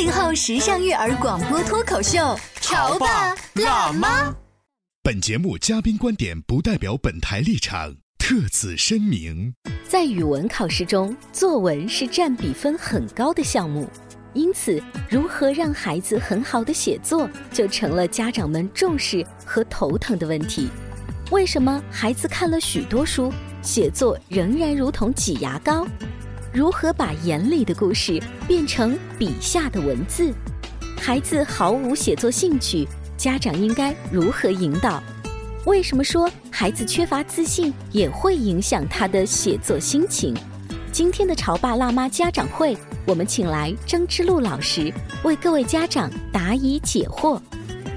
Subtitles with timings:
[0.00, 4.34] 八零后时尚育儿广播脱口秀，潮爸辣妈。
[5.02, 9.52] 本节目嘉宾观点不代表本台立场，特此声明。
[9.86, 13.86] 在语文考试中，作文是占比分很高的项目，
[14.32, 20.70] 因此，如何让孩子很好的写作，就成了家长们重视和头疼的问题。
[21.30, 25.86] 为什么孩子看了许多书，写作仍然如同挤牙膏？
[26.52, 30.32] 如何把眼里的故事变成笔下的文字？
[30.98, 35.00] 孩子毫无写作兴趣，家长应该如何引导？
[35.64, 40.36] 为什么说孩子缺乏自信也会影响他的写作心情？
[40.90, 42.76] 今天的潮爸辣妈家长会，
[43.06, 44.92] 我们请来张之路老师
[45.22, 47.40] 为各位家长答疑解惑。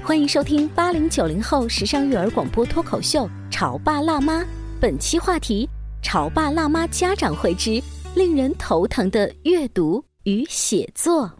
[0.04, 4.42] 欢迎收听八零九零后时尚育儿广播脱口秀《潮爸辣妈》，
[4.80, 5.68] 本期话题：
[6.02, 7.82] 潮爸辣妈家长会之。
[8.14, 11.30] 令人头疼的阅读与写作。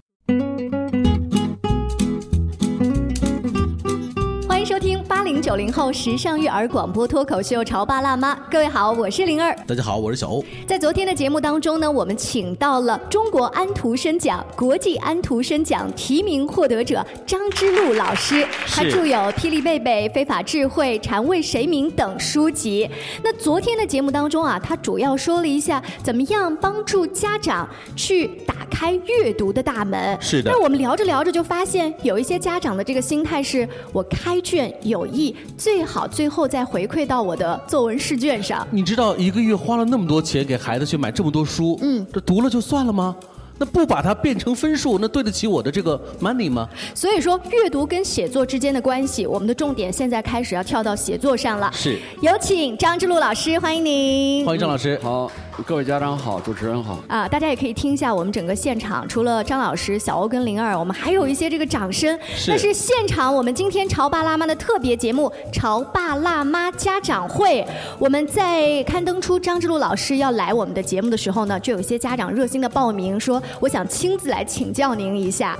[4.64, 8.34] 迎收听八零九零后时尚育儿广播脱口秀《潮爸辣妈》。
[8.50, 9.54] 各位好，我是灵儿。
[9.66, 10.42] 大家好，我是小欧。
[10.66, 18.46] 在昨天的节目当中呢，我们请到了中国安徒生奖、国际安徒生奖提名获得者张之路老师。
[18.66, 22.88] 他著有《霹雳贝贝》《非法智慧》《禅为谁鸣》等书籍。
[23.22, 30.16] 那昨天的节目当中啊，他主要说了一下怎么样帮助家长去打开阅读的大门。
[30.22, 30.50] 是的。
[30.50, 38.64] 那我们聊着聊着就发现，有一些家长的这个心态是：我开卷有益，最好最后再回馈到我的作文试卷上。
[38.70, 43.16] 你知道一个月花了那么多钱给孩子去买这么多书，嗯，这读了就算了吗？
[43.58, 46.68] 那不把它变成分数，那对得起我的这个 money 吗？
[46.94, 51.68] 所以说，阅读跟写作之间的关系，我们的重点现在开始要跳到写作上了。
[51.72, 54.46] 是，有请张之路老师，欢迎您。
[54.46, 54.96] 欢迎张老师。
[55.02, 55.28] 好。
[55.62, 57.28] 各位家长好，主持人好啊！
[57.28, 62.18] 大家也可以听一下我们整个现场，除了张老师、小欧跟灵儿，我们还有一些这个掌声。
[62.48, 67.62] 那是现场我们今天潮爸辣妈的特别节目《潮爸辣妈家长会》。
[67.98, 75.56] 我们在刊登出张之路老师要来我们的节目的时候呢，就有一些家长热心的报名说，我想亲自来请教您一下。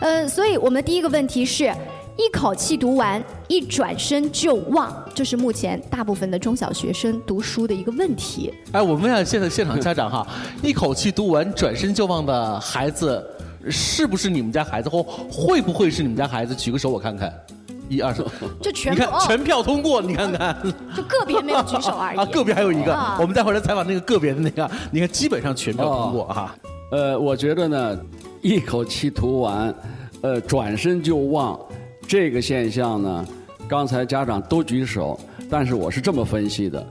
[0.00, 1.72] 呃，所以我们的第一个问题是。
[2.18, 8.52] 一口气读完，一转身就忘，这是目前大部分的中小学生读书的一个问题。
[8.72, 10.26] 哎，我问一下现在现场家长哈，
[10.60, 13.24] 一口气读完转身就忘的孩子，
[13.70, 16.52] 是不是你们家孩子或会不会是你们家孩子？
[16.56, 17.32] 举个手我看看，
[17.88, 18.26] 一二三，
[18.60, 20.60] 就全你看全票通过，你看看，
[20.96, 26.52] 就个别没有举手而已 啊，个别还有一个，我们待会儿来采访那个个别的那个，你看基本上全票通过哈。
[26.90, 27.96] 呃，我觉得呢，
[28.42, 29.72] 一口气读完，
[30.20, 31.56] 呃，转身就忘。
[32.08, 33.28] 这个现象呢，
[33.68, 35.20] 刚才家长都举手，
[35.50, 36.84] 但是我是这么分析的，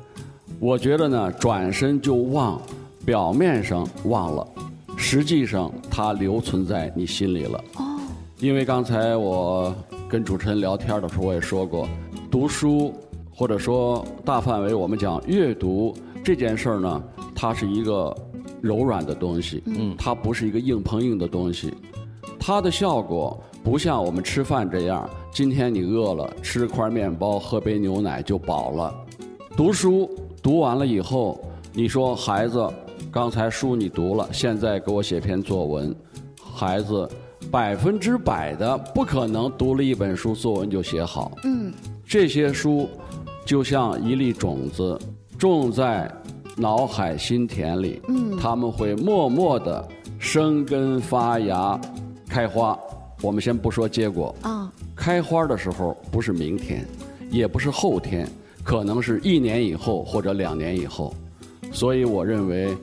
[0.59, 2.61] 我觉得呢，转身就忘，
[3.03, 4.47] 表面上忘了，
[4.95, 7.63] 实际上它留存在你心里了。
[7.77, 7.99] 哦。
[8.37, 9.75] 因为刚才我
[10.07, 11.89] 跟主持人聊天的时候，我也说过，
[12.29, 12.93] 读书
[13.33, 17.03] 或者说大范围我们讲阅读这件事儿呢，
[17.33, 18.15] 它是一个
[18.61, 21.73] 柔软的东西，嗯，它不是一个硬碰硬的东西，
[22.39, 23.41] 它的效果。
[23.67, 28.95] 不像我们吃饭这样，今天你饿了，吃块面包，喝杯牛奶就饱了。
[29.57, 30.09] 读书
[30.41, 31.37] 读完了以后，
[31.73, 32.65] 你说孩子，
[33.11, 35.93] 刚才书你读了，现在给我写篇作文。
[36.41, 37.09] 孩子
[37.51, 41.33] 百分之百的不可能读了一本书作文就写好。
[41.43, 41.73] 嗯，
[42.05, 42.87] 这些书
[43.45, 44.97] 就像一粒种子，
[45.37, 46.09] 种在
[46.55, 48.01] 脑海心田里。
[48.07, 49.85] 嗯，他们会默默的
[50.17, 51.77] 生根发芽，
[52.29, 52.79] 开花。
[53.21, 56.85] 我们先不说结果啊，开花的时候不是明天，
[57.31, 58.29] 也不是后天，
[58.63, 61.13] 可能是一年以后或者两年以后，
[61.71, 62.75] 所以我认为，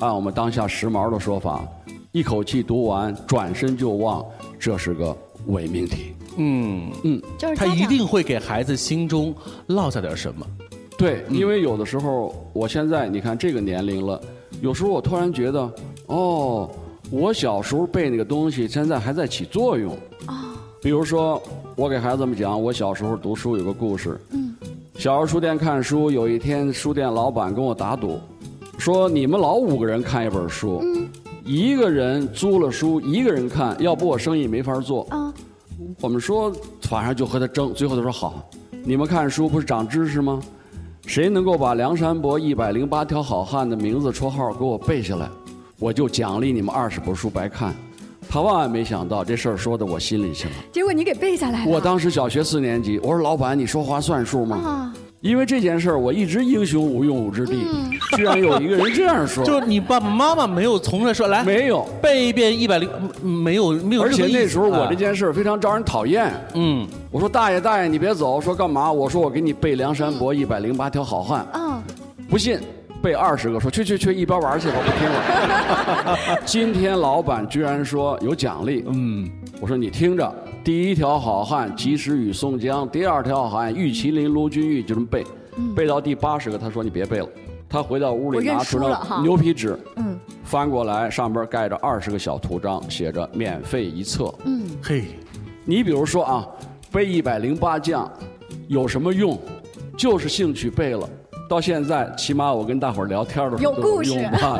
[0.00, 1.66] 按我们当下时髦的说法，
[2.12, 4.24] 一口气读完，转身就忘，
[4.58, 5.16] 这是个
[5.46, 6.12] 伪命题。
[6.36, 6.90] 嗯。
[7.04, 9.34] 嗯，就是他一定会给孩子心中
[9.68, 10.44] 落下点什么。
[10.98, 14.20] 对，因为有的时候，我现在你看这个年龄了，
[14.62, 15.70] 有时候我突然觉得，
[16.06, 16.70] 哦，
[17.10, 19.92] 我小时候背那个东西，现在还在起作用。
[20.26, 20.34] 哦。
[20.82, 21.42] 比如说，
[21.74, 24.20] 我给孩子们讲，我小时候读书有个故事。
[24.30, 24.54] 嗯。
[24.96, 28.18] 小儿书店看书，有一天书店老板跟我打赌，
[28.78, 31.08] 说你们老五个人看一本书，嗯，
[31.44, 35.06] 一个人租了书，一个人看，要不我生意没法做。
[35.10, 35.32] 啊。
[36.00, 36.52] 我们说，
[36.90, 38.48] 晚上就和他争，最后他说好，
[38.84, 40.40] 你们看书不是长知识吗？
[41.06, 45.28] 谁能够把梁山伯一百零八条好汉的名字绰号给我背下来，
[45.78, 47.74] 我就奖励你们二十本书白看。
[48.28, 50.54] 他万万没想到这事儿说到我心里去了。
[50.72, 51.70] 结果你给背下来了。
[51.70, 54.56] 我当时小学四年级，我说老板，你说话算数吗？
[54.56, 54.94] 啊。
[55.22, 57.66] 因为这件事儿，我一直英雄无用武之地，
[58.16, 59.42] 居然有一个人这样说。
[59.46, 62.88] 就你爸爸妈妈没有从来说来，没有背一遍一百零，
[63.22, 64.02] 没有没有。
[64.02, 66.32] 而且那时候我这件事儿非常招人讨厌。
[66.54, 68.92] 嗯，我说大爷大爷你别走，说干嘛？
[68.92, 71.46] 我说我给你背梁山伯一百零八条好汉。
[71.54, 71.82] 嗯，
[72.28, 72.60] 不信
[73.06, 76.18] 背二十个，说去去去一边玩去吧，不听了。
[76.44, 78.84] 今天老板居然说有奖励。
[78.88, 79.30] 嗯，
[79.60, 80.34] 我说你听着。
[80.64, 85.24] 第一条好汉及时雨宋江，第二条好汉玉麒麟卢俊义，就这么背，
[85.76, 87.28] 背到第八十个，他说你别背了，
[87.68, 95.04] 他回到屋里拿出了牛皮纸，嗯，翻过来上边盖着二十个小图章，写着免费一册，嗯，嘿，
[95.64, 96.44] 你比如说啊，
[96.90, 98.10] 背一百零八将
[98.66, 99.38] 有什么用？
[99.96, 101.08] 就是兴趣背了。
[101.48, 104.10] 到现在，起码我跟大伙儿聊天的时候有故事，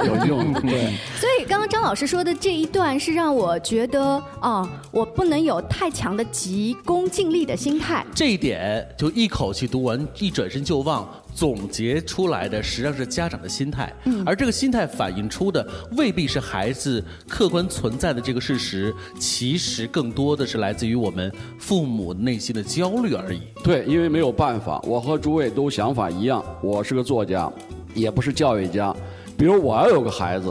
[0.06, 0.52] 有用。
[0.54, 0.94] 对。
[1.18, 8.04] 所以刚刚张老师说的这一段是让我觉得啊，我不能有太强的急功近利的心态。
[8.14, 11.08] 这一点就一口气读完，一转身就忘。
[11.36, 13.92] 总结出来的实际上是家长的心态，
[14.24, 15.64] 而这个心态反映出的
[15.98, 23.42] 未必是孩子客观存在的这个事实，其实更多的是来自于我们父母内心的焦虑而已。
[23.62, 27.52] 对，因为没有办法，我和诸位都想法一样，我是个作家，
[27.94, 28.96] 也不是教育家。
[29.36, 30.50] 比如我要有个孩子，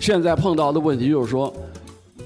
[0.00, 1.54] 现在碰到的问题就是说，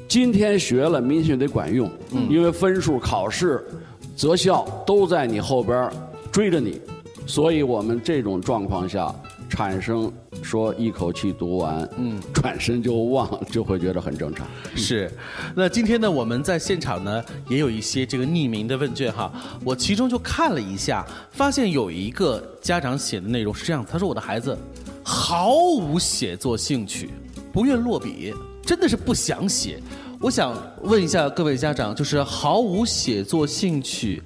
[0.06, 1.90] 今天学了，明天得管用，
[2.28, 3.66] 因为分数、考试、
[4.14, 5.90] 择校都在你后边
[6.30, 6.80] 追着你。
[7.30, 9.14] 所以我们这种状况下
[9.48, 10.12] 产生
[10.42, 14.44] 说一口气读完，嗯，转身就忘，就会觉得很正常。
[14.74, 15.08] 是，
[15.54, 19.32] 那今天呢，我们在现场呢也有一些这个匿名的问卷哈，
[19.64, 24.58] 我其中就看了一下，发现有一个家长写的内容是这样，他说我的孩子
[25.04, 27.10] 毫无写作兴趣，
[27.52, 28.34] 不愿落笔，
[28.66, 29.80] 真的是不想写。
[30.20, 30.52] 我想
[30.82, 34.20] 问一下各位家长，就是毫无写作兴趣，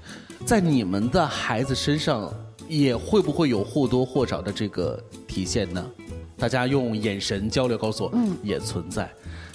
[0.47, 2.33] 在你们的孩子身上。
[2.79, 5.85] 也会不会有或多或少的这个体现呢？
[6.37, 9.09] 大家用眼神交流告诉我，嗯，也存在。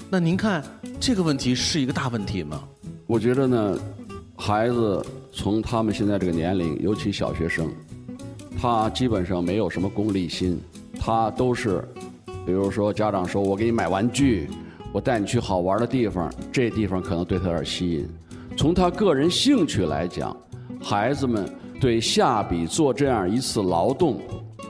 [0.10, 0.64] 那您看
[1.02, 2.64] 这个问题是一个大问题吗？
[3.08, 3.78] 我觉得呢，
[4.38, 7.70] 孩子从他们现在这个年龄，尤其小学生，
[8.58, 10.58] 他基本上没有什么功利心，
[10.98, 11.84] 他都是，
[12.46, 14.50] 比如说家长说我给你买玩具，
[14.94, 18.08] 我带你去好玩的地方，这地方可能对他有点吸引。
[18.56, 20.36] 从他个人兴趣来讲，
[20.82, 21.46] 孩子们。
[21.80, 24.20] 对下笔做这样一次劳动，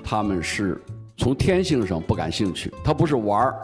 [0.04, 0.80] 他们是
[1.18, 2.72] 从天性上不感兴趣。
[2.84, 3.56] 他不是玩儿，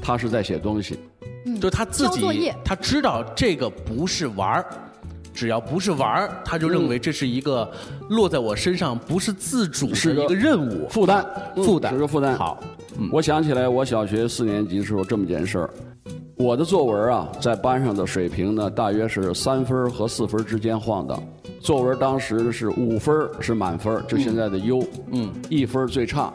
[0.00, 0.98] 他是在写东西。
[1.44, 4.64] 嗯，就他自己，他知道这个不是玩儿，
[5.34, 7.70] 只要不是玩儿，他就认为这是一个
[8.08, 11.24] 落在我身上不是自主的一个任务负担，
[11.56, 12.34] 负担是个负担。
[12.34, 12.58] 好，
[13.12, 15.70] 我想起来，我小学四年级时候这么件事儿，
[16.36, 21.22] 我的作文啊，在班上的水平呢，大约是三分和四分之间晃荡。
[21.60, 24.82] 作文当时是五分是满分，就现在的优，
[25.12, 26.32] 嗯，一分最差，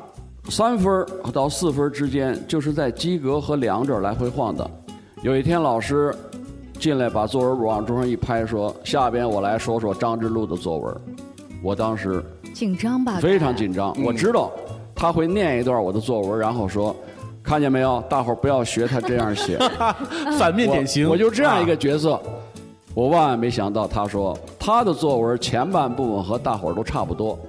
[0.49, 4.69] 三分到四分之间就是在及格和良这儿来回晃荡。
[5.21, 6.15] 有一天老师
[6.79, 10.95] 进来把作文簿往桌上一拍，说：“下边我来说说张之路的作文。”
[11.61, 12.23] 我当时
[12.53, 13.19] 紧张吧？
[13.19, 13.93] 非常紧张。
[14.01, 14.49] 我知道
[14.95, 16.95] 他会念一段我的作文，然后说
[17.49, 19.57] ：“看见没有，大伙儿不要学他这样写。
[20.37, 21.09] ”反面典型。
[21.09, 22.21] 我就这样一个角色。
[22.93, 27.39] 我万万没想到，他说他的作文前半部分和大伙儿都差不多，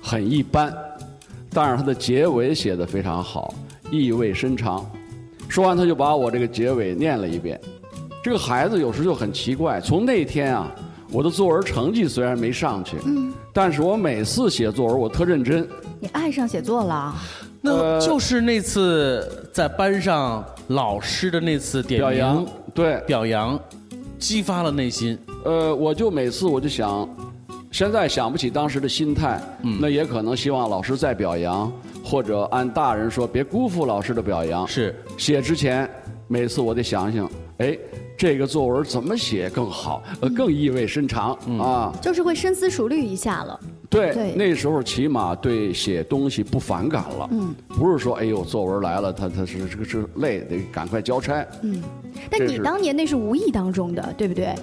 [0.00, 0.74] 很一般，
[1.52, 3.52] 但是他的结尾写的非常好，
[3.90, 4.90] 意味深长。
[5.46, 7.60] 说完，他就把我这个结尾念了一遍。
[8.24, 10.74] 这个孩子有时就很奇怪，从那天啊，
[11.12, 15.68] 我的作文成绩虽然没上去，嗯，但是我每次写作文我特认真。
[16.00, 17.14] 你爱上写作了？
[17.60, 23.58] 那就是那次在班上老师的那次点名，对，表扬。
[24.18, 25.18] 激发了内心。
[25.46, 27.08] 呃，我就每次我就想，
[27.72, 29.40] 现在想不起当时的心态。
[29.62, 31.72] 嗯，那也可能希望老师再表扬，
[32.04, 34.68] 或者按大人说别辜负老师的表扬。
[34.68, 35.88] 是写之前，
[36.28, 37.78] 每次我得想想，哎，
[38.16, 41.92] 这个作文怎么写更好，呃，更意味深长啊。
[42.00, 43.60] 就是会深思熟虑一下了。
[43.88, 47.28] 对，对那时候起码对写东西不反感了。
[47.32, 51.44] 嗯，不是说哎呦作文来了，他他是这个是累，得赶快交差。
[51.62, 51.82] 嗯，
[52.30, 54.54] 但你当年那是无意当中的，对不对？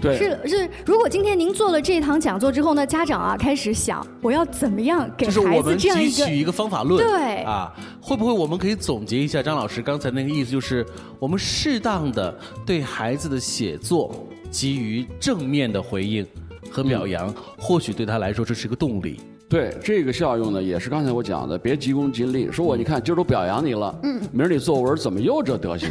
[0.00, 7.42] 对，是是，如果今天您做了这堂讲座之后呢，家长啊开始想，我要怎么样给孩子我们这样一个汲取一个方法论，对。
[7.44, 10.84] 啊，会不会我们可以总结一下张老师刚才那个意思，就是
[11.18, 14.14] 我们适当的对孩子的写作
[14.50, 16.26] 给予正面的回应
[16.70, 19.20] 和表扬，嗯或许对他来说这是个动力。
[19.48, 22.50] 对这个效用呢，也是刚才我讲的，别急功近利。
[22.50, 25.88] 说我你看今儿都表扬你了，嗯，明儿你作文怎么又这德行，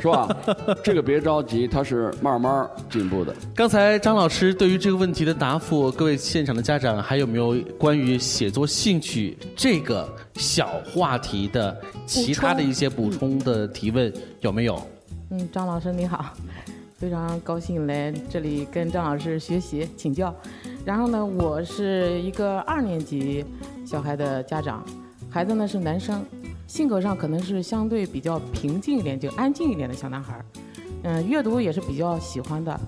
[0.00, 0.28] 是吧？
[0.82, 3.34] 这个别着急，它是慢慢进步的。
[3.54, 14.10] 刚才张老师对于这个问题的答复，各位现场的家长还有没有关于写作兴趣这个小话题的其他的一些补充的提问？
[14.40, 14.80] 有没有？
[15.30, 16.32] 嗯，张老师你好，
[16.96, 20.34] 非常高兴来这里跟张老师学习请教。
[20.84, 23.42] 然后呢，我是一个二年级
[23.86, 24.84] 小孩的家长，
[25.30, 26.22] 孩子呢是男生，
[26.66, 30.44] 性格上可能是相对比较平静一点，就安静一点的小男孩儿。
[31.04, 32.78] 嗯，阅读也是比较喜欢的。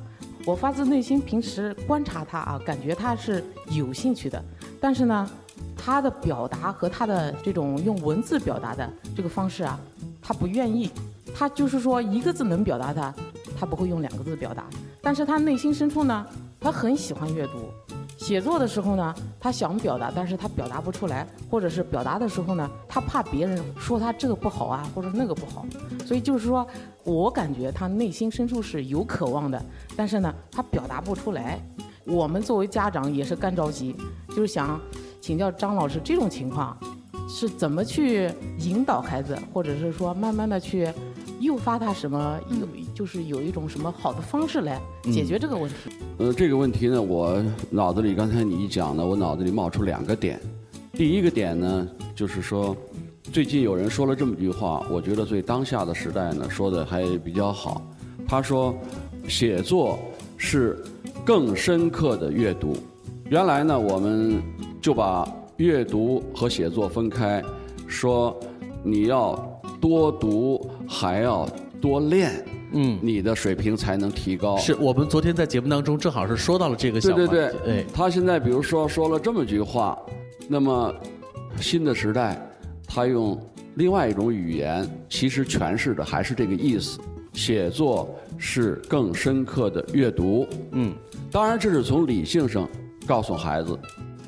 [0.44, 4.44] 我发自内心平时观察他啊，感觉他是有兴趣的，
[4.78, 5.30] 但是呢，
[5.74, 9.80] 他的表达和他的这种用文字表达的这个方式啊，
[10.20, 10.90] 他不愿意。
[11.34, 13.14] 他就是说一个字能表达他，
[13.58, 14.66] 他不会用两个字表达。
[15.02, 16.26] 但是他内心深处呢，
[16.60, 17.52] 他很喜欢阅读。
[18.16, 25.66] 写作的时候呢，他想表达，但是他表达不出来，或者是表达的时候呢，他怕别人说他这个不好啊，或者那个不好。
[26.04, 26.66] 所以就是说，
[27.04, 29.62] 我感觉他内心深处是有渴望的，
[29.94, 31.60] 但是呢，他表达不出来。
[32.04, 33.94] 我们作为家长也是干着急，
[34.28, 34.80] 就是想
[35.20, 36.76] 请教张老师，这种情况
[37.28, 40.88] 是怎么去引导孩子，或者是说慢慢的去
[41.40, 45.90] 诱发他什么有，就是有一种什么好的方式来解决这个问题。
[46.18, 50.40] 呃，这个问题呢，我脑子里刚才你一讲呢，我脑子里冒出两个点。
[50.92, 52.74] 第一个点呢，就是说，
[53.32, 57.82] 最近有人说了这么句话，我觉得对当下的时代呢说的还比较好。
[58.26, 58.74] 他说，
[59.28, 59.98] 写作
[60.36, 60.82] 是
[61.24, 62.74] 更深刻的阅读。
[63.28, 64.40] 原来呢，我们
[64.80, 67.42] 就把阅读和写作分开，
[67.86, 68.34] 说
[68.82, 69.34] 你要
[69.80, 71.48] 多读，还要
[71.80, 72.44] 多练。
[72.72, 74.56] 嗯，你的水平才能提高。
[74.58, 77.26] 是我们昨天在节目当中正好是说到了这个小对。
[77.26, 79.98] 对对，哎，他现在比如说说了这么句话，
[80.48, 80.94] 那么
[81.60, 82.40] 新的时代，
[82.86, 83.40] 他用
[83.76, 86.98] 另外一种语言，其实诠释的还是这个意思。
[87.32, 90.46] 写作是更深刻的阅读。
[90.72, 90.92] 嗯，
[91.30, 92.68] 当然这是从理性上
[93.06, 93.78] 告诉孩子。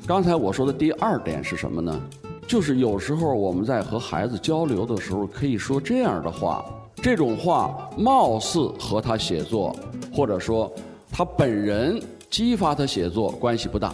[0.07, 2.01] 刚才我说的第二点是什么呢？
[2.49, 6.65] 就是有时候我们在和孩子交流的时候，可以说这样的话。
[6.95, 9.73] 这种话貌似和他写作，
[10.11, 10.69] 或者说
[11.11, 13.93] 他本人激发他写作关系不大。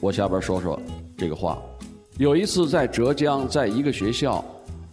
[0.00, 0.78] 我下边说说
[1.16, 1.56] 这个话。
[2.18, 4.44] 有一次在浙江，在一个学校，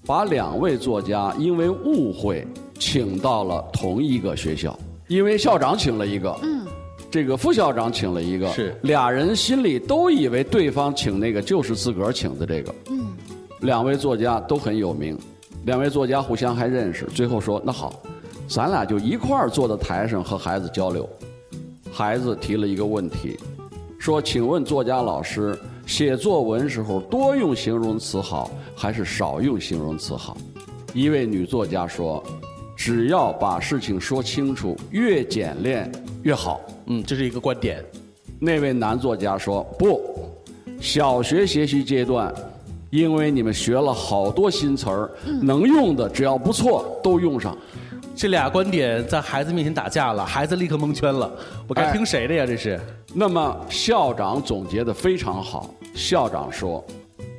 [0.06, 2.46] 把两位作家因为误会
[2.78, 6.64] 请到了同一个学校，因为校长请了一个，嗯，
[7.14, 13.06] 这个副校长请了一个，是俩人心里都以为对方请那个就是自个儿请的这个，嗯，
[13.62, 15.16] 两位作家都很有名。
[15.66, 18.02] 两位作家互相还认识，最后说：“那好，
[18.48, 21.08] 咱俩就一块儿坐在台上和孩子交流。”
[21.94, 23.38] 孩子提了一个问题，
[24.00, 25.56] 说：“请问作家老师，
[25.86, 30.36] 写作文时候多用形容词好，还是少用形容词好？”
[30.96, 32.24] 一位女作家说
[32.76, 35.92] ：“只要把事情说清楚，越简练
[36.24, 37.84] 越好。”嗯，这是一个观点。
[38.40, 40.02] 那位男作家说：“不，
[40.82, 42.34] 小学学习阶段。”
[42.90, 45.10] 因为你们学了好多新词儿，
[45.42, 47.58] 能用的只要不错都用上。
[48.16, 51.32] 这俩观点在孩子面前打架了，孩子立刻蒙圈了。
[51.68, 52.46] 我该听谁的呀？
[52.46, 52.80] 这是。
[53.12, 55.74] 那么校长总结的非常好。
[55.96, 56.86] 校长说：“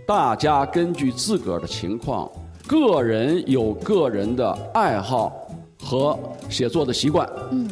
[0.05, 2.29] 大家根据自个儿的情况，
[2.67, 5.33] 个人有个人的爱好
[5.81, 7.29] 和写作的习惯。
[7.53, 7.71] 嗯，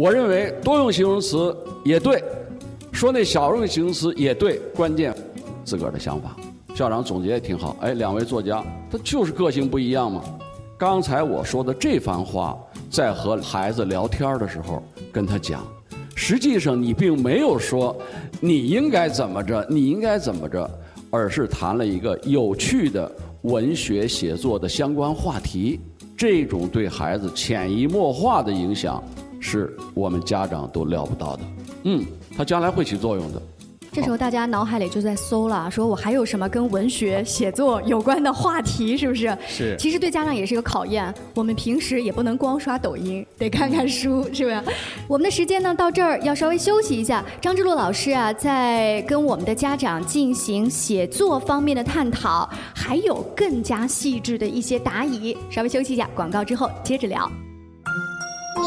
[0.00, 1.54] 我认为多用形容词
[1.84, 2.24] 也对，
[2.90, 5.14] 说那少用形容词也对，关键
[5.62, 6.34] 自个儿的想法。”
[6.74, 10.24] 校长总结也挺好，哎，两位作家他就是个性不一样嘛。
[10.78, 15.62] 刚才我说的这番话，在和孩子聊天的时候跟他讲，
[16.14, 17.94] 实际上你并没有说
[18.40, 20.66] 你应该怎么着，你应该怎么着，
[21.10, 25.78] 而是谈了一个有趣的文学写作的相关话题。
[26.16, 26.88] 这种对。
[26.88, 29.02] 孩子潜移默化的影响，
[29.40, 31.42] 是我们家长都料不到的。
[31.84, 32.04] 嗯，
[32.36, 33.42] 他将来会起作用的。
[33.92, 39.36] 这时候大家脑海里就在搜了，说我还有什么跟文学写作有关的话题，是不是？
[39.48, 44.62] 是其实对家长也是一个考验，我们平时也不能光刷抖音， 得看看书，是不是？
[45.08, 47.24] 我们的时间呢到这儿要稍微休息一下。
[47.40, 55.36] 张之路老师啊，在跟我们的家长进行写作方面的探讨，还有更加细致的一些答疑。
[55.50, 57.28] 稍微休息一下，广告之后接着聊。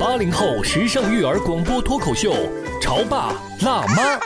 [0.00, 2.32] 八零后时尚育儿广播脱口秀，
[2.80, 4.18] 潮爸辣妈。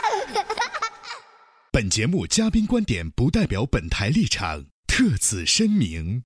[1.69, 6.23] 本节目嘉宾观点不代表本台立场，特此声明。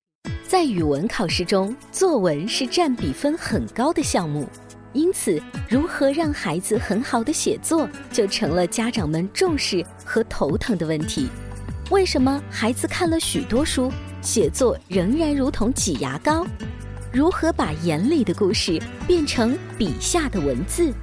[0.48, 4.48] 在语文考试中，作文是占比分很高的项目，
[4.94, 11.28] 因此，如何让孩子很好的写作，就成了家长们重视和头疼的问题。
[11.90, 13.92] 为什么孩子看了许多书，
[14.22, 16.46] 写作仍然如同挤牙膏？
[17.12, 20.94] 如何把眼里的故事变成笔下的文字？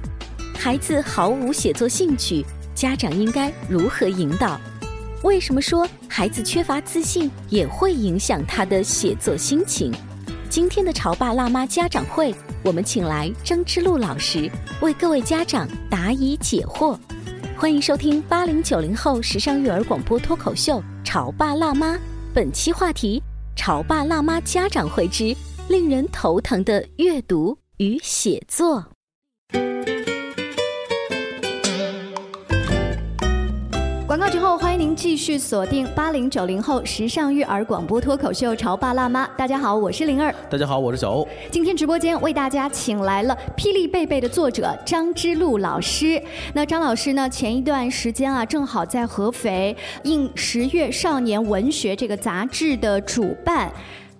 [0.57, 2.45] 孩子毫无写作兴趣。
[2.73, 4.57] 家长应该如何引导？
[5.23, 9.91] 为什么说孩子缺乏自信也会影响他的写作心情？
[10.47, 12.33] 今天的潮爸辣妈家长会，
[12.63, 14.49] 我们请来张之路老师
[14.79, 16.97] 为各位家长答疑解惑。
[17.57, 21.95] 欢迎收听八零九零后时尚育儿广播脱口秀《潮爸辣妈》，
[22.33, 23.21] 本期话题：
[23.57, 25.35] 潮爸辣妈家长会之
[25.69, 28.85] 令人头疼的阅读与写作。
[34.07, 39.25] 广告之后，欢迎您继续锁定八零九零后时尚育儿广播脱口秀《潮爸辣妈》。
[39.35, 40.33] 大家好，我是灵儿。
[40.49, 41.27] 大家好，我是小欧。
[41.51, 46.21] 今天直播间为大家请来了《霹雳贝贝》的作者张之路老师。
[46.53, 53.69] 那张老师呢，前一段时间啊，正好在合肥应《十月少年文学》这个杂志的主办。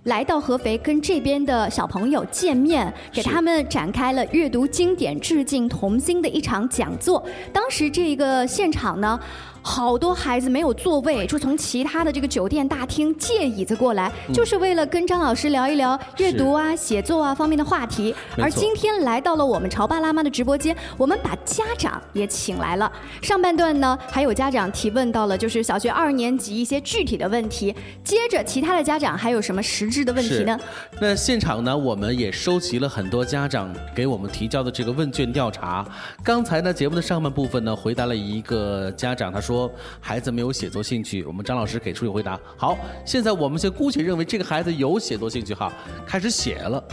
[0.07, 7.23] 来到合肥跟这边的小朋友见面，给他们展开了阅读经典、致敬童心的一场讲座。
[7.51, 9.19] 当时这个现场呢。
[9.61, 18.15] 好多孩子没有座位，就从其他的这个酒店大厅借椅子过来，就是为了跟张老师聊一聊阅读啊、写作啊方面的话题。
[18.37, 22.89] 而今天来到了我们潮爸辣妈的直播间，我们把家长也请来了。
[23.21, 27.75] 上半段呢，还有家长提问到了，就是小学二年级一些具体的问题。
[28.05, 30.57] 接着，其他的家长还有什么实质的问题呢？
[31.01, 35.85] 那现场呢，我们也收集了很多家长给我们提交的这个问卷调查。
[36.23, 39.46] 刚才呢，节目的上半部分呢，回答了一个家长，他说。
[39.47, 42.37] 说孩子没有写作兴趣，我们张老师给出一个回答。
[42.57, 45.71] 好，现在我们先姑且认为这个孩子有写作兴趣哈，
[46.05, 46.83] 开始写了，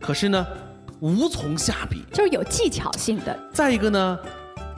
[0.00, 0.46] 可是呢，
[1.00, 3.36] 无从下笔，就是有技巧性的。
[3.52, 4.18] 再一个呢，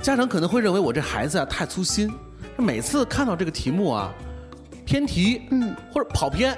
[0.00, 2.10] 家长可能会认为我这孩子啊太粗心，
[2.56, 4.10] 每次看到这个题目啊，
[4.86, 6.56] 偏题，嗯，或者跑偏。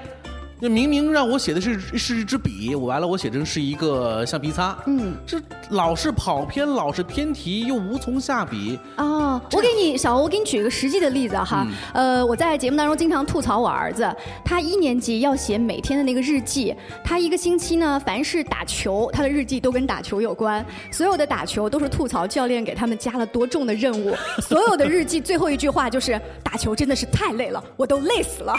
[0.60, 8.78] 那明明让我写的是是一支笔，我完了我写成是一个橡皮擦，嗯，这老是跑偏，老是偏题，又无从下笔。
[8.98, 14.06] 哦，我给你小欧，我给你举一个实际的例子哈，呃，我在节目当中经常吐槽我儿子，
[14.44, 28.54] 他一年级要写每天的那个日记，他一个星期呢，凡是打球，他的日记都跟打球有关，所有的打球都是吐槽教练给他们加了多重的任务， 所有的日记最后一句话就是打球真的是太累了，我都累死了，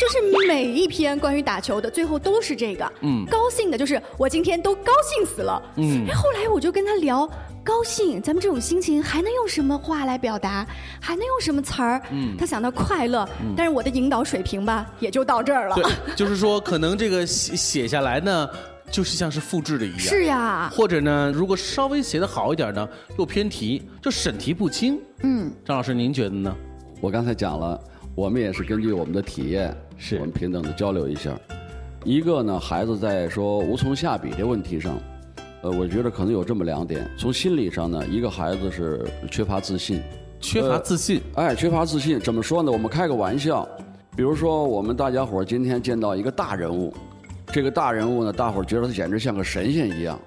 [0.00, 1.41] 就是每一篇关于。
[1.42, 6.06] 打球的最后都是这个，嗯，高兴的就是我今天都高兴死了，嗯。
[6.08, 7.28] 哎后来我就跟他聊
[7.64, 10.66] 高兴，咱们这种心情还能用什么话来表达？
[11.00, 12.00] 还能用什么词儿？
[12.10, 15.74] 嗯，他想到快乐，但是我的引导水平吧，也就到这儿了。
[15.76, 15.84] 对，
[16.16, 18.48] 就是说可能这个写写下来呢，
[18.90, 19.98] 就是像是复制的一样。
[19.98, 20.70] 是呀。
[20.74, 25.00] 或者呢，如果稍微写的好一点呢，又偏题，就审题不清。
[25.22, 26.54] 嗯，张老师您觉得呢？
[27.00, 27.80] 我刚才讲了。
[28.14, 31.34] 我们也是根据我们的体验，是我们平等的交流一下。
[32.04, 34.98] 一个呢，孩子在说无从下笔这问题上，
[35.62, 37.10] 呃，我觉得可能有这么两点。
[37.16, 40.02] 从心理上呢，一个孩子是缺乏自信，
[40.40, 42.70] 缺乏自信，哎，缺乏自信，怎么说呢？
[42.70, 43.66] 我们开个玩笑，
[44.14, 46.92] 比如说，我们大家伙今天见到一个大人物，
[47.46, 50.20] 这个大人物呢，大伙儿觉得他简直像个神仙一样，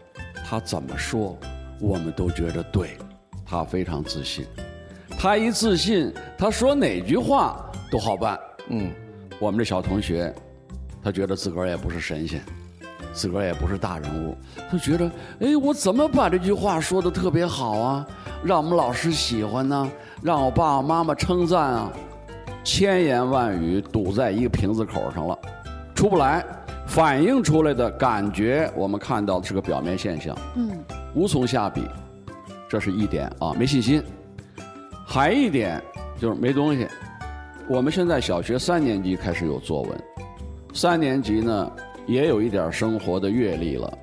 [0.44, 1.38] 他怎么说，
[1.80, 2.98] 我们都觉得对，
[3.46, 4.44] 他非常自信。
[5.18, 8.40] 他一自信，他说哪句话都好办。
[8.70, 8.92] 嗯，
[9.40, 10.34] 我们这小同学，
[11.04, 12.42] 他觉得自个儿也不是神仙，
[13.14, 14.36] 自个儿也不是大人物，
[14.70, 18.08] 他觉得，哎，我怎么把这句话说的特别好啊，
[18.44, 21.92] 让我们老师喜欢呢，让我爸爸妈妈称赞啊，
[22.64, 25.38] 千言万语堵在一个瓶子口上了，
[25.96, 26.46] 出不来，
[26.86, 30.72] 反映出来的感觉，我们看到的是个表面现象，嗯，
[31.16, 31.84] 无从下笔，
[32.70, 34.04] 这是一点啊，没信心。
[35.06, 35.82] 还一点
[36.20, 36.88] 就是没东西。
[37.70, 40.04] 我们现在小学三年级开始有作文，
[40.74, 41.72] 三年级呢
[42.06, 43.98] 也有一点生活的阅历了，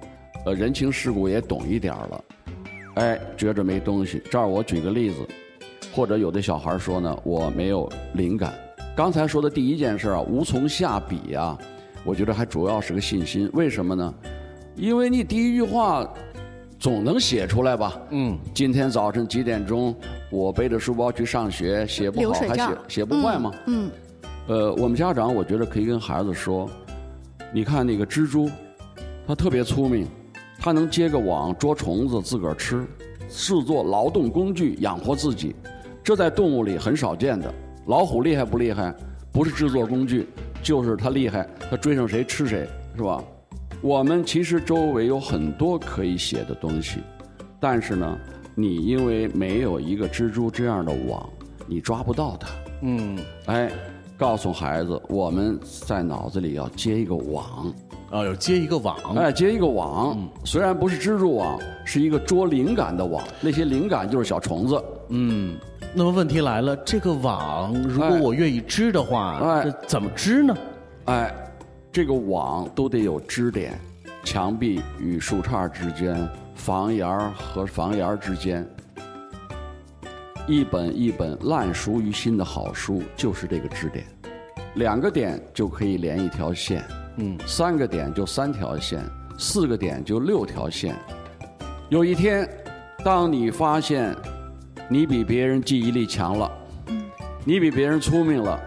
[0.47, 2.25] 呃，人情世故也懂一点了。
[2.95, 4.23] 哎，觉着没东西。
[4.31, 5.17] 这儿我举个例子，
[5.93, 8.53] 或者有的小孩说呢，我没有灵感。
[8.97, 11.59] 刚才说的第一件事啊，无从下笔啊，
[12.05, 13.51] 我觉得还主要是个信心。
[13.55, 14.15] 为什么呢？
[14.75, 16.07] 因为你第一句话
[16.79, 18.01] 总能写出来吧？
[18.11, 19.95] 嗯，今天早晨几点钟？
[20.33, 23.53] 我背着书包去上学，写不好还写写不坏吗？
[23.67, 23.91] 嗯，
[24.49, 26.67] 呃，我们家长我觉得可以跟孩子说，
[27.53, 28.51] 你看那个蜘蛛，
[29.27, 30.09] 它特别聪明，
[30.59, 32.87] 它能结个网捉虫子自个儿吃，
[33.29, 35.55] 视作劳动工具养活自己，
[36.03, 37.53] 这在动物里很少见的。
[37.85, 38.95] 老虎厉害不厉害？
[39.31, 40.27] 不是制作工具，
[40.63, 42.67] 就是它厉害，它追上谁吃谁，
[42.97, 43.23] 是吧？
[43.83, 47.01] 我们其实周围有很多可以写的东西，
[47.61, 48.19] 但是呢。
[48.55, 51.29] 你因为没有一个蜘蛛这样的网，
[51.67, 52.49] 你抓不到它。
[52.83, 53.71] 嗯，哎，
[54.19, 57.73] 告诉孩子，我们在脑子里要接一个网，
[58.11, 58.97] 啊，要接一个网。
[59.17, 63.25] 哎，接一个网，虽然不是蜘蛛网，是一个捉灵感的网。
[63.41, 64.85] 那些灵感就是小虫子。
[65.09, 65.57] 嗯，
[65.95, 70.55] 那么问题来了，这个网如果我愿意织的话，哎，怎么织呢？
[71.07, 71.35] 哎，
[71.91, 73.81] 这个网都得有支点，
[74.25, 76.29] 墙壁与树杈之间。
[76.55, 78.67] 房檐儿和房檐儿之间，
[80.47, 84.05] 一本一本烂熟于心的好书就是这个支点，
[84.75, 86.85] 两个点就可以连一条线，
[87.17, 89.03] 嗯，三个点就三条线，
[89.39, 90.95] 四个点就六条线。
[91.89, 92.49] 有一天，
[93.05, 94.15] 当你发现
[94.89, 96.51] 你比别人记忆力强了，
[97.45, 98.61] 你比别人聪明了，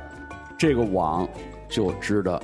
[0.57, 1.27] 这个网
[1.69, 2.41] 就织的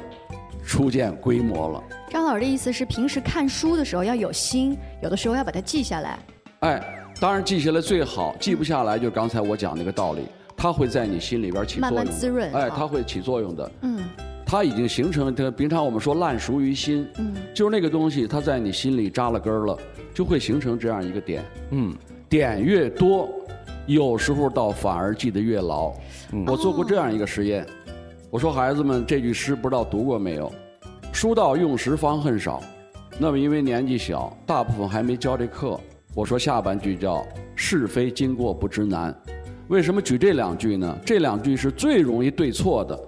[0.65, 1.84] 初见规模了。
[2.12, 6.19] 张老师的意思是，平时看书的时候要有心，有的时候要把它记下来。
[6.60, 6.84] 哎，
[7.21, 10.24] 当然记下来最好，记不下来就刚才我讲那个道理，
[10.58, 12.52] 它会在你心里边起作用，慢慢滋润。
[12.52, 13.71] 哎，它会起作用的。
[13.84, 14.04] 嗯，
[14.45, 19.78] 它已经形成，它平常我们说烂熟于心，嗯，就是那个东西，它在你心里扎了根了，
[20.13, 21.41] 就会形成这样一个点。
[21.69, 21.95] 嗯，
[22.28, 23.30] 点越多，
[23.86, 25.93] 有时候倒反而记得越牢。
[26.45, 27.65] 我做过这样一个实验，
[28.30, 30.52] 我说孩子们，这句诗不知道读过没有？
[31.13, 32.63] 书到用时方恨少，
[33.19, 35.80] 那么因为年纪小，大部分还没教这课。
[36.15, 39.13] 我说下半句叫是非经过不知难，
[39.67, 40.97] 为什么举这两句呢？
[41.06, 43.00] 这两句是最容易对错的，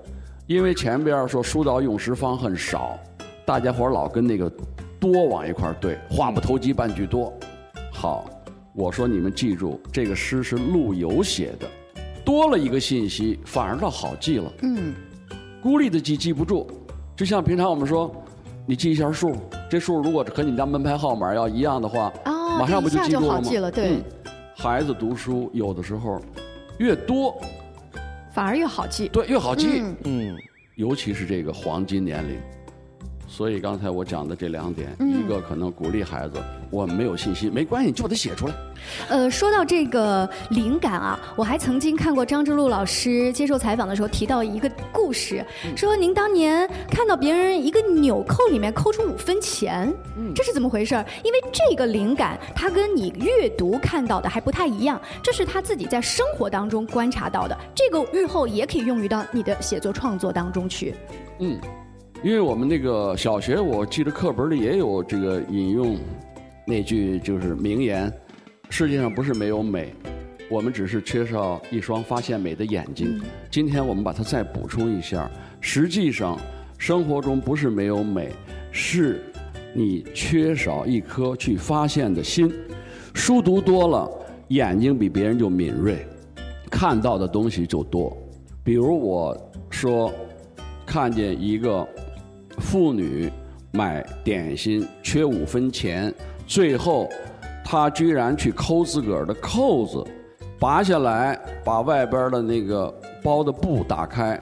[0.48, 3.00] 因为前边说书到用时方恨少，
[3.46, 4.52] 大家伙老跟那个
[5.00, 7.34] 多往一块对，话不投机半句多。
[7.92, 8.30] 好，
[8.76, 11.68] 我说你们记住，这个诗是陆游写的，
[12.24, 14.54] 多了一个信息反而倒好记了。
[14.62, 14.94] 嗯，
[15.62, 16.70] 孤立的记记不住。
[17.16, 18.12] 就像平常我们说，
[18.66, 19.36] 你记一下数，
[19.70, 23.72] 这数如果和你家门牌号码要一样的话，马上不就记住了吗？
[23.72, 24.04] 对，
[24.56, 26.20] 孩子读书有的时候
[26.80, 27.40] 越多，
[28.32, 29.08] 反而越好记。
[29.10, 29.84] 对，越好记。
[30.06, 30.36] 嗯，
[30.76, 32.40] 尤其是这个黄金年龄。
[33.36, 36.36] 所以刚才我讲的这两点，一个可能鼓励孩子，
[36.70, 38.54] 我没有信心，没关系，就把它写出来。
[39.10, 45.44] 呃，说到这个灵感啊，我还曾经看过张之路老师接受采访的时候提到一个故事，
[45.76, 49.92] 说您当年看到别人一个纽扣里面抠出五分钱，
[50.36, 50.94] 这是怎么回事？
[51.24, 60.94] 因为这个灵感，它跟你阅读看到的还不太一样，这是他自己在生活当中观察到的，这个日后也可以用于到你的写作创作当中去。
[61.40, 61.60] 嗯。
[62.24, 65.98] 因为我们那个小学，我记得课本里也有这个引用
[66.66, 68.10] 那句就是名言：
[68.70, 69.94] 世界上不是没有美，
[70.50, 73.22] 我们只是缺少一双发现美的眼睛。
[73.52, 76.40] 今天我们把它再补充一下，实际上
[76.78, 78.30] 生活中不是没有美，
[78.72, 79.22] 是
[79.74, 82.50] 你缺少一颗去发现的心。
[83.14, 84.10] 书读多了，
[84.48, 86.08] 眼睛比别人就敏锐，
[86.72, 88.16] 看到的东西就多。
[88.64, 89.38] 比如我
[89.70, 90.10] 说，
[90.86, 91.86] 看见一个。
[92.60, 93.32] 妇女
[93.72, 96.14] 买点心缺五分钱，
[96.46, 97.10] 最后
[97.64, 100.04] 他居然去抠自个儿的扣子，
[100.60, 104.40] 拔下来把外边的那个包的布打开，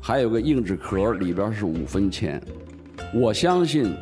[0.00, 2.40] 还有个硬纸壳，里边是五分钱。
[3.14, 3.94] 我相信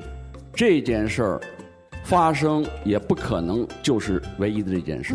[0.55, 1.41] 这件事儿
[2.05, 5.15] 发生也不可能就是唯一的这件事，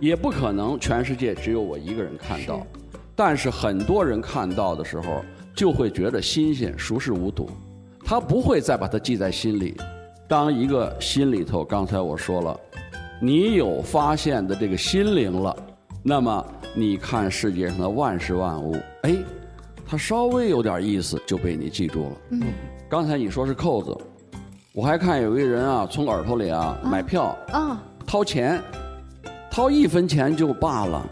[0.00, 2.66] 也不可能全世界只有我一个人看到。
[3.14, 5.22] 但是很多人看到的时候，
[5.54, 7.48] 就会觉得新鲜、熟视无睹，
[8.04, 9.76] 他不会再把它记在心里。
[10.28, 12.58] 当一个心里头，刚才我说了，
[13.20, 15.54] 你有发现的这个心灵了，
[16.02, 19.14] 那么你看世界上的万事万物，哎，
[19.86, 22.16] 它稍微有点意思就被你记住了。
[22.30, 22.42] 嗯，
[22.88, 23.94] 刚才你说是扣子，
[24.72, 28.58] 我还看有一个人啊，从耳朵里啊买票啊，掏钱，
[29.50, 31.06] 掏一分钱就罢了，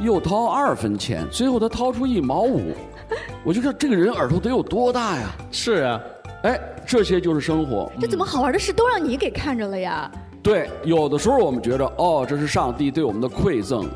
[0.00, 2.72] 又掏二分钱，最后他掏出一毛五，
[3.44, 5.30] 我就说这个人耳朵得有多大呀？
[5.50, 6.00] 是啊，
[6.42, 7.90] 哎，这些就是生活。
[8.00, 10.10] 这怎么好玩的事都让你给看着了呀？
[10.42, 13.88] 对，有的时候我们觉得哦，这是上帝对我们的馈赠，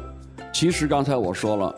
[0.52, 1.74] 其实刚才我说了，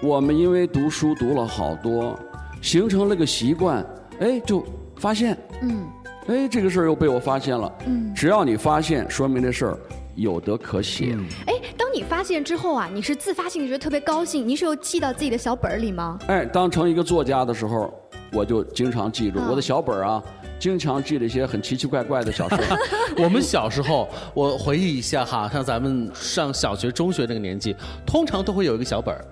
[0.00, 2.18] 我们因为读书读了好多，
[2.62, 3.84] 形成了个习惯，
[4.20, 4.64] 哎，就
[4.96, 5.84] 发现，嗯，
[6.26, 9.78] 哎，这个事儿又被我发现了，嗯，只要你发现，说明这事儿
[10.14, 11.14] 有得可写。
[11.46, 11.61] 哎，当
[11.94, 16.18] 你发现之后啊，你是自发性的觉得特别高兴，你是有记到自己的小本儿里吗？
[16.26, 17.92] 哎，当成一个作家的时候，
[18.32, 20.22] 我就经常记住我的小本儿啊。
[20.58, 22.56] 经常记了一些很奇奇怪怪的小事。
[23.18, 27.76] 我们小时候，我回忆一下哈，像咱们上小学、中学那个年纪，
[28.06, 29.22] 通常都会有一个小本儿，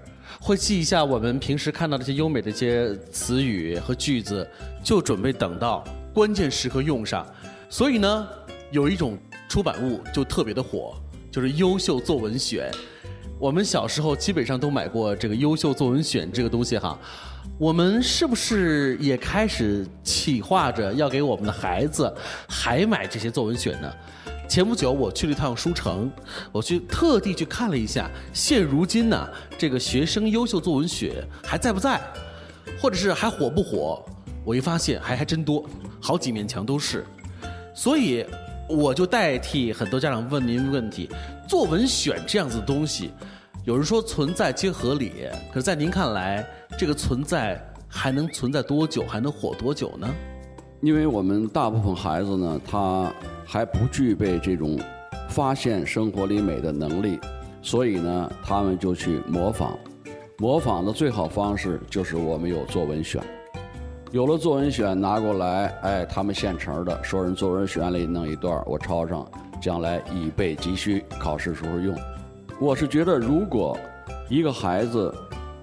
[0.41, 4.47] 会记一下我们平时看到这些优美的一些词语和句子，
[4.83, 7.25] 就准备等到关键时刻用上。
[7.71, 8.29] 所以呢，
[8.73, 9.17] 有一种
[9.49, 10.95] 出版物就特别的火，
[11.31, 12.71] 就是《优秀作文选》。
[13.39, 16.99] 我们小时候基本上都买过这个《优秀作文选》这个东西哈。
[17.57, 22.13] 我们是不是也开始企划着要给我们的孩子
[22.49, 23.93] 还买这些作文选呢？
[24.49, 26.11] 前不久我去了一趟书城，
[26.51, 32.01] 我去特地去看了一下，现如今呢这个学生优秀作文选还在不在，
[32.81, 34.05] 或者是还火不火？
[34.45, 35.65] 我一发现还还真多，
[36.01, 37.07] 好几面墙都是。
[37.75, 38.27] 所以
[38.71, 41.09] 我就代替很多家长问您问题：
[41.49, 43.11] 作文选这样子的东西。
[43.65, 45.13] 有人说存在皆合理，
[45.53, 46.47] 可是，在您看来，
[46.79, 50.09] 这个存在还能存在多久，还能火多久呢？
[50.81, 53.13] 因为我们大部分孩子呢，他
[53.45, 54.81] 还不具备这种
[55.29, 57.19] 发现生活里美的能力，
[57.61, 59.77] 所以呢，他们就去模仿。
[60.39, 63.23] 模仿的最好方式就是我们有作文选，
[64.13, 69.25] 有了作文选拿过来，哎，他们现成的，说人作文选里弄一段，我抄上，
[69.63, 71.97] 将来以备急需，考试时候用。
[72.59, 73.79] 我是觉得，如果
[74.29, 75.15] 一个孩子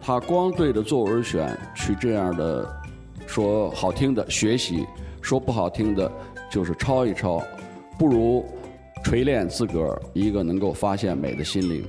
[0.02, 2.66] 他光对着作文选去这样的
[3.26, 4.86] 说好听的学习，
[5.22, 6.10] 说不好听的，
[6.50, 7.44] 就是抄一抄，
[8.00, 8.46] 不如
[9.04, 11.86] 锤炼自个儿一个能够发现美的心灵。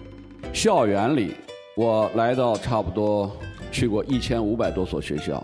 [0.53, 1.37] 校园里，
[1.77, 3.31] 我来到差不多
[3.71, 5.41] 去过一千五百多所学校，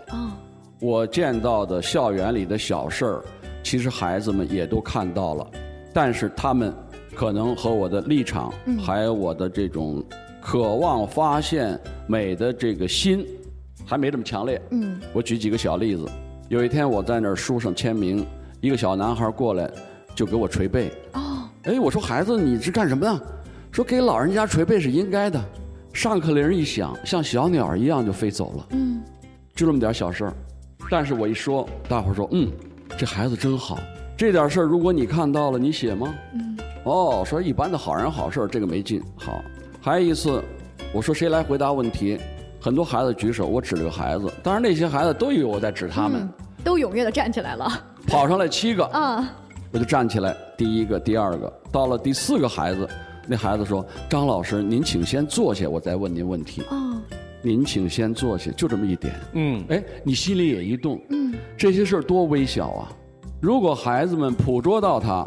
[0.85, 3.25] 我见到的校园里的小事儿，
[3.63, 5.47] 其实孩子们也都看到了，
[5.91, 6.71] 但是他们。
[7.15, 10.03] 可能和我的立场，还有我的这种
[10.41, 13.25] 渴望发现美的这个心，
[13.85, 14.61] 还没这么强烈。
[14.71, 16.05] 嗯，我举几个小例子。
[16.49, 18.27] 有一天我在那儿书上签名，
[18.59, 19.71] 一个小男孩过来
[20.13, 20.91] 就给我捶背。
[21.13, 23.25] 哦，哎，我说孩子，你是干什么的？
[23.71, 25.41] 说给老人家捶背是应该的。
[25.93, 28.67] 上课铃一响，像小鸟一样就飞走了。
[28.71, 29.01] 嗯，
[29.55, 30.33] 就这么点小事儿，
[30.89, 32.51] 但是我一说，大伙儿说，嗯，
[32.97, 33.79] 这孩子真好。
[34.17, 36.13] 这点事儿如果你看到了，你写吗？
[36.33, 36.57] 嗯。
[36.83, 39.01] 哦，说一般的好人好事这个没劲。
[39.15, 39.41] 好，
[39.81, 40.41] 还有一次，
[40.93, 42.17] 我说谁来回答问题？
[42.61, 44.31] 很多孩子举手，我指了个孩子。
[44.41, 46.27] 当然那些孩子都以为我在指他们，
[46.63, 47.67] 都踊跃的站起来了。
[48.07, 49.27] 跑上来七个，啊，
[49.71, 52.87] 我就站起来，第一个、第二个，到了第四个孩子，
[53.27, 57.01] 那孩子说：“张老师，您请先坐下，我再问您问题。”哦，
[57.45, 59.13] 您请先坐下，就这么一点。
[59.33, 60.99] 嗯，哎，你心里也一动。
[61.11, 62.91] 嗯，这些事儿多微小啊！
[63.39, 65.25] 如果孩子们捕捉到他。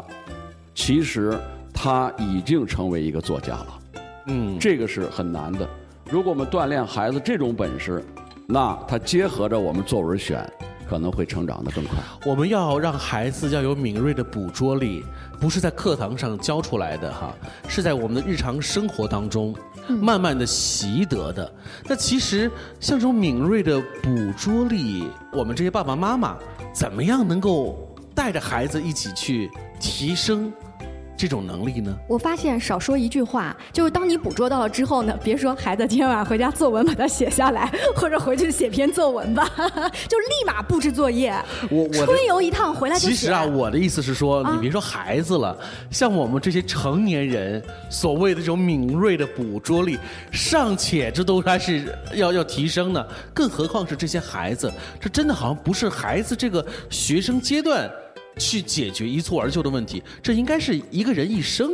[0.75, 1.37] 其实
[1.73, 3.79] 他已经成为一个作家了，
[4.27, 5.67] 嗯，这个是很难的。
[6.09, 8.01] 如果我们锻炼孩子这种本事，
[8.47, 10.49] 那他结合着我们作文选，
[10.89, 11.97] 可能会成长得更快。
[12.25, 15.05] 我们要让孩子要有敏锐的捕捉力，
[15.39, 17.33] 不是在课堂上教出来的哈，
[17.67, 19.55] 是在我们的日常生活当中
[19.87, 21.51] 慢慢的习得的。
[21.85, 22.49] 那其实
[22.79, 26.35] 像这种敏锐的捕捉力，我们这些爸爸妈妈
[26.73, 30.51] 怎么样能够带着孩子一起去提升？
[31.19, 31.93] 这种能力呢？
[32.07, 39.45] 我发现少说一句话，就是当你捕捉到了之后呢，别说孩子今天晚上回家作文把它写下来， 或者回去写篇作文吧，
[40.07, 41.35] 就立马布置作业。
[41.69, 43.09] 我我春游一趟回来就。
[43.09, 45.57] 其实啊，我的意思是说，啊你别说孩子了，
[45.91, 49.99] 像我们这些成年人，所谓的这种敏锐的捕捉力，
[50.31, 57.91] 尚且这都还是要要提升呢，更何况是这些孩子，这真的好像不是孩子这个学生阶段。
[58.39, 61.69] 去解决一蹴而就的问题，这应该是一个人一生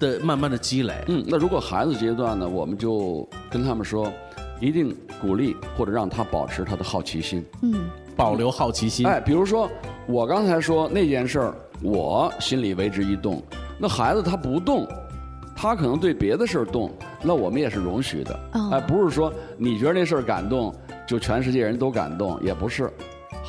[0.00, 0.94] 的慢慢的积累。
[1.06, 4.12] 嗯，那如果孩子阶段呢，我们就跟他们说，
[4.60, 9.06] 一定鼓励或者让他保持他的好奇心，嗯，保留好奇心。
[9.06, 9.70] 哎，比如说
[10.06, 13.40] 我刚才说那件事儿，我心里为之一动，
[13.78, 14.86] 那孩子他不动，
[15.54, 16.90] 他可能对别的事儿动，
[17.22, 18.34] 那我们也是容许的。
[18.54, 20.74] 哦哎，不是说你觉得那事儿感动，
[21.06, 22.90] 就全世界人都感动，也不是。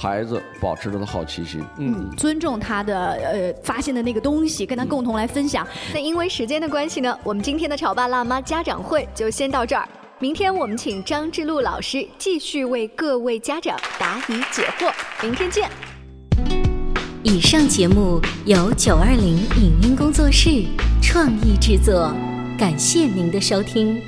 [0.01, 5.67] 孩子保持着他的好奇心，嗯，尊重他的呃发现的那个东西，跟他共同来分享。
[5.93, 9.85] 那因为时间的关系呢，我们今天的潮爸辣妈家长会就先到这儿。
[10.19, 14.89] 明天我们请张志路老师继续为各位家长答疑解惑。
[15.21, 15.69] 明天见。
[17.21, 20.63] 以上节目由九二零影音工作室
[21.01, 22.13] 创意制作，
[22.57, 24.01] 感谢您的收听。